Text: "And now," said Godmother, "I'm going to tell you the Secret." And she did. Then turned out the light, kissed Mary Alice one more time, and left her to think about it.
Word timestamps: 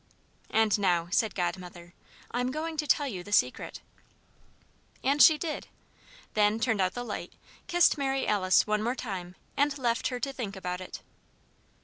"And 0.49 0.79
now," 0.79 1.09
said 1.11 1.35
Godmother, 1.35 1.93
"I'm 2.31 2.49
going 2.49 2.75
to 2.77 2.87
tell 2.87 3.05
you 3.07 3.23
the 3.23 3.31
Secret." 3.31 3.81
And 5.03 5.21
she 5.21 5.37
did. 5.37 5.67
Then 6.33 6.59
turned 6.59 6.81
out 6.81 6.95
the 6.95 7.03
light, 7.03 7.33
kissed 7.67 7.99
Mary 7.99 8.25
Alice 8.25 8.65
one 8.65 8.81
more 8.81 8.95
time, 8.95 9.35
and 9.55 9.77
left 9.77 10.07
her 10.07 10.19
to 10.19 10.33
think 10.33 10.55
about 10.55 10.81
it. 10.81 11.01